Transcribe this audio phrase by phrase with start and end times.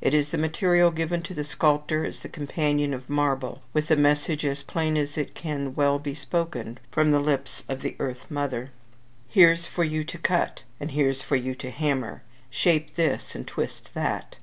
[0.00, 3.96] It is the material given to the sculptor as the companion of marble, with a
[3.96, 8.28] message, as plain as it can well be spoken, from the lips of the earth
[8.28, 8.72] mother,
[9.28, 12.24] "Here's for you to cut, and here's for you to hammer.
[12.50, 14.34] Shape this, and twist that.